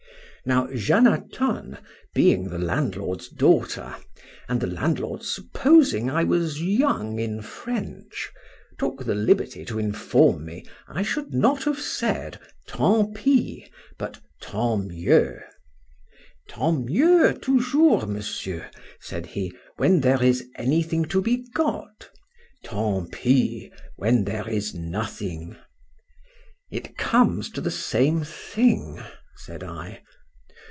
Now 0.43 0.65
Janatone, 0.73 1.77
being 2.15 2.49
the 2.49 2.57
landlord's 2.57 3.29
daughter, 3.29 3.95
and 4.49 4.59
the 4.59 4.65
landlord 4.65 5.21
supposing 5.21 6.09
I 6.09 6.23
was 6.23 6.59
young 6.59 7.19
in 7.19 7.43
French, 7.43 8.31
took 8.79 9.05
the 9.05 9.13
liberty 9.13 9.63
to 9.65 9.77
inform 9.77 10.43
me, 10.43 10.65
I 10.87 11.03
should 11.03 11.31
not 11.31 11.65
have 11.65 11.79
said 11.79 12.39
tant 12.67 13.13
pis—but, 13.13 14.19
tant 14.41 14.87
mieux. 14.87 15.41
Tant 16.47 16.85
mieux, 16.85 17.33
toujours, 17.39 18.07
Monsieur, 18.07 18.67
said 18.99 19.27
he, 19.27 19.53
when 19.77 20.01
there 20.01 20.23
is 20.23 20.47
any 20.55 20.81
thing 20.81 21.05
to 21.05 21.21
be 21.21 21.45
got—tant 21.53 23.11
pis, 23.11 23.69
when 23.95 24.23
there 24.23 24.49
is 24.49 24.73
nothing. 24.73 25.55
It 26.71 26.97
comes 26.97 27.47
to 27.51 27.61
the 27.61 27.69
same 27.69 28.23
thing, 28.23 29.03
said 29.35 29.63
I. 29.63 30.01